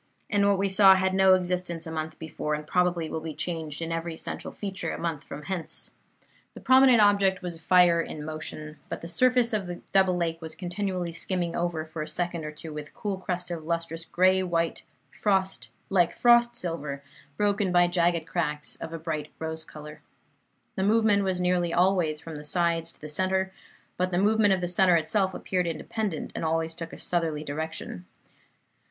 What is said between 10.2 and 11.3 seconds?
was continually